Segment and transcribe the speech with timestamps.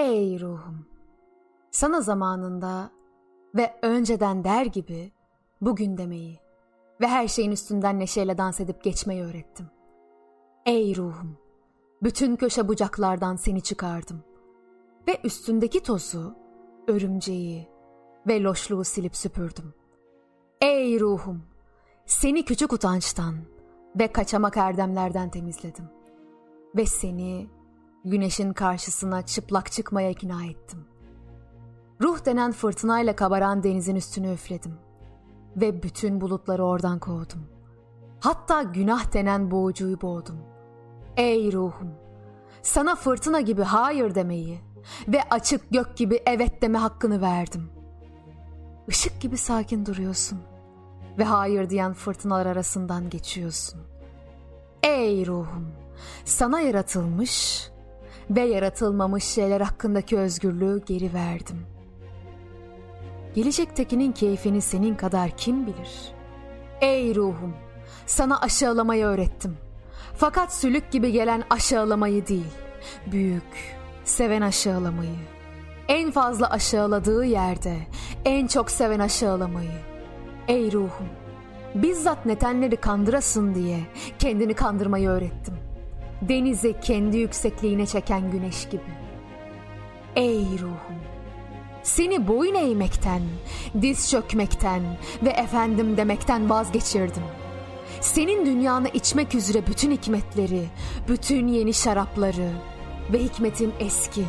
[0.00, 0.86] Ey ruhum!
[1.70, 2.90] Sana zamanında
[3.54, 5.12] ve önceden der gibi
[5.60, 6.40] bugün demeyi
[7.00, 9.66] ve her şeyin üstünden neşeyle dans edip geçmeyi öğrettim.
[10.66, 11.36] Ey ruhum!
[12.02, 14.22] Bütün köşe bucaklardan seni çıkardım
[15.08, 16.34] ve üstündeki tozu,
[16.88, 17.68] örümceği
[18.26, 19.74] ve loşluğu silip süpürdüm.
[20.60, 21.42] Ey ruhum!
[22.06, 23.34] Seni küçük utançtan
[23.98, 25.84] ve kaçamak erdemlerden temizledim.
[26.76, 27.59] Ve seni
[28.04, 30.84] güneşin karşısına çıplak çıkmaya ikna ettim.
[32.02, 34.74] Ruh denen fırtınayla kabaran denizin üstünü üfledim.
[35.56, 37.46] Ve bütün bulutları oradan kovdum.
[38.20, 40.38] Hatta günah denen boğucuyu boğdum.
[41.16, 41.94] Ey ruhum!
[42.62, 44.60] Sana fırtına gibi hayır demeyi
[45.08, 47.70] ve açık gök gibi evet deme hakkını verdim.
[48.88, 50.38] Işık gibi sakin duruyorsun
[51.18, 53.80] ve hayır diyen fırtınalar arasından geçiyorsun.
[54.82, 55.72] Ey ruhum!
[56.24, 57.69] Sana yaratılmış
[58.30, 61.66] ve yaratılmamış şeyler hakkındaki özgürlüğü geri verdim.
[63.34, 66.12] Gelecektekinin keyfini senin kadar kim bilir?
[66.80, 67.54] Ey ruhum!
[68.06, 69.56] Sana aşağılamayı öğrettim.
[70.16, 72.52] Fakat sülük gibi gelen aşağılamayı değil,
[73.12, 75.16] büyük, seven aşağılamayı.
[75.88, 77.76] En fazla aşağıladığı yerde
[78.24, 79.80] en çok seven aşağılamayı.
[80.48, 81.08] Ey ruhum!
[81.74, 83.80] Bizzat netenleri kandırasın diye
[84.18, 85.69] kendini kandırmayı öğrettim.
[86.22, 88.92] Denizi kendi yüksekliğine çeken güneş gibi.
[90.16, 91.00] Ey ruhum!
[91.82, 93.22] Seni boyun eğmekten,
[93.82, 94.82] diz çökmekten
[95.22, 97.22] ve efendim demekten vazgeçirdim.
[98.00, 100.64] Senin dünyanı içmek üzere bütün hikmetleri,
[101.08, 102.50] bütün yeni şarapları
[103.12, 104.24] ve hikmetin eski,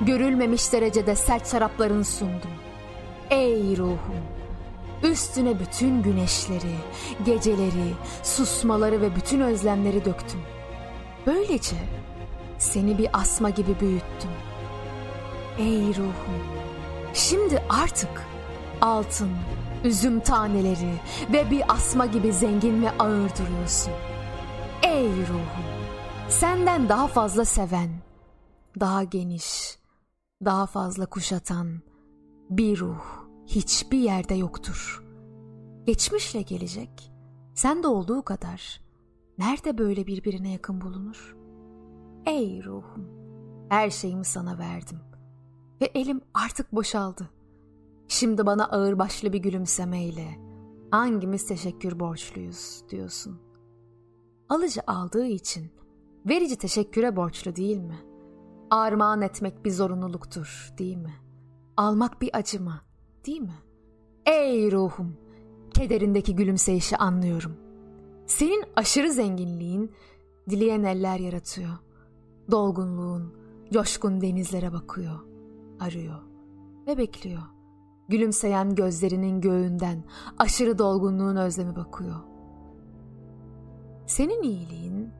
[0.00, 2.50] görülmemiş derecede sert şaraplarını sundum.
[3.30, 4.22] Ey ruhum!
[5.02, 6.76] Üstüne bütün güneşleri,
[7.26, 10.40] geceleri, susmaları ve bütün özlemleri döktüm.
[11.26, 11.76] Böylece
[12.58, 14.30] seni bir asma gibi büyüttüm.
[15.58, 16.42] Ey ruhum!
[17.14, 18.26] Şimdi artık
[18.80, 19.30] altın,
[19.84, 20.94] üzüm taneleri
[21.32, 23.92] ve bir asma gibi zengin ve ağır duruyorsun.
[24.82, 25.66] Ey ruhum!
[26.28, 27.90] Senden daha fazla seven,
[28.80, 29.78] daha geniş,
[30.44, 31.80] daha fazla kuşatan
[32.50, 33.04] bir ruh
[33.46, 35.04] hiçbir yerde yoktur.
[35.86, 37.12] Geçmişle gelecek,
[37.54, 38.85] sen de olduğu kadar
[39.38, 41.36] nerede böyle birbirine yakın bulunur?
[42.26, 43.08] Ey ruhum,
[43.68, 44.98] her şeyimi sana verdim
[45.80, 47.30] ve elim artık boşaldı.
[48.08, 50.26] Şimdi bana ağırbaşlı bir gülümsemeyle
[50.90, 53.40] hangimiz teşekkür borçluyuz diyorsun.
[54.48, 55.70] Alıcı aldığı için
[56.28, 57.98] verici teşekküre borçlu değil mi?
[58.70, 61.14] Armağan etmek bir zorunluluktur değil mi?
[61.76, 62.82] Almak bir acıma
[63.26, 63.54] değil mi?
[64.26, 65.16] Ey ruhum!
[65.74, 67.65] Kederindeki gülümseyişi anlıyorum.
[68.26, 69.92] Senin aşırı zenginliğin
[70.50, 71.70] dileyen eller yaratıyor.
[72.50, 73.34] Dolgunluğun
[73.72, 75.20] coşkun denizlere bakıyor,
[75.80, 76.22] arıyor
[76.86, 77.42] ve bekliyor.
[78.08, 80.04] Gülümseyen gözlerinin göğünden
[80.38, 82.16] aşırı dolgunluğun özlemi bakıyor.
[84.06, 85.10] Senin iyiliğin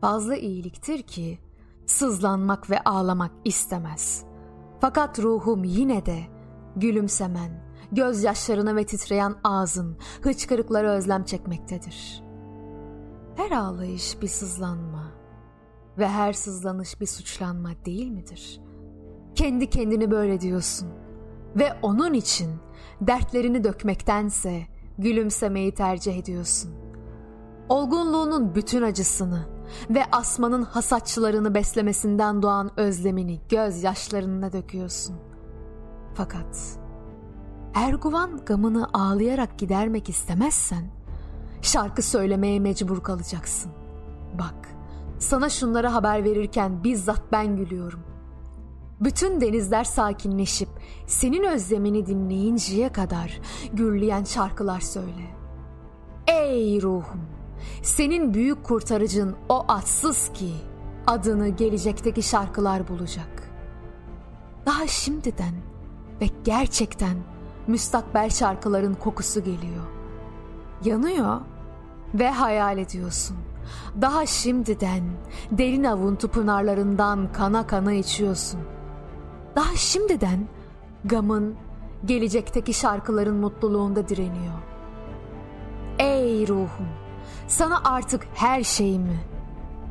[0.00, 1.38] fazla iyiliktir ki
[1.86, 4.24] sızlanmak ve ağlamak istemez.
[4.80, 6.18] Fakat ruhum yine de
[6.76, 12.23] gülümsemen, gözyaşlarına ve titreyen ağzın, hıçkırıkları özlem çekmektedir.
[13.36, 15.12] Her ağlayış bir sızlanma
[15.98, 18.60] ve her sızlanış bir suçlanma değil midir?
[19.34, 20.88] Kendi kendini böyle diyorsun
[21.56, 22.50] ve onun için
[23.00, 24.62] dertlerini dökmektense
[24.98, 26.70] gülümsemeyi tercih ediyorsun.
[27.68, 29.46] Olgunluğunun bütün acısını
[29.90, 35.16] ve asmanın hasatçılarını beslemesinden doğan özlemini gözyaşlarına döküyorsun.
[36.14, 36.78] Fakat
[37.74, 40.84] Erguvan gamını ağlayarak gidermek istemezsen
[41.66, 43.72] şarkı söylemeye mecbur kalacaksın.
[44.38, 44.68] Bak,
[45.18, 48.00] sana şunları haber verirken bizzat ben gülüyorum.
[49.00, 50.68] Bütün denizler sakinleşip
[51.06, 53.40] senin özlemini dinleyinceye kadar
[53.72, 55.34] gürleyen şarkılar söyle.
[56.26, 57.20] Ey ruhum,
[57.82, 60.52] senin büyük kurtarıcın o atsız ki
[61.06, 63.42] adını gelecekteki şarkılar bulacak.
[64.66, 65.54] Daha şimdiden
[66.20, 67.16] ve gerçekten
[67.66, 69.84] müstakbel şarkıların kokusu geliyor.
[70.84, 71.40] Yanıyor
[72.14, 73.36] ve hayal ediyorsun.
[74.00, 75.02] Daha şimdiden
[75.50, 78.60] derin avuntu pınarlarından kana kana içiyorsun.
[79.56, 80.48] Daha şimdiden
[81.04, 81.54] gamın
[82.04, 84.54] gelecekteki şarkıların mutluluğunda direniyor.
[85.98, 86.88] Ey ruhum,
[87.48, 89.20] sana artık her şeyimi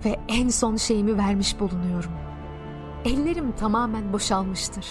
[0.06, 2.12] ve en son şeyimi vermiş bulunuyorum.
[3.06, 4.88] Ellerim tamamen boşalmıştır.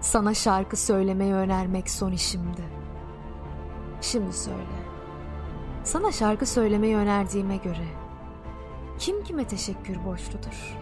[0.00, 2.62] Sana şarkı söylemeyi önermek son işimdi.
[4.00, 4.91] Şimdi söyle.
[5.84, 7.86] Sana şarkı söylemeyi önerdiğime göre
[8.98, 10.76] kim kime teşekkür borçludur?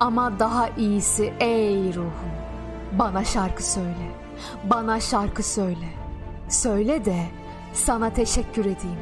[0.00, 2.44] Ama daha iyisi ey ruhum
[2.98, 4.10] Bana şarkı söyle.
[4.64, 5.88] Bana şarkı söyle.
[6.48, 7.26] Söyle de
[7.72, 8.98] sana teşekkür edeyim.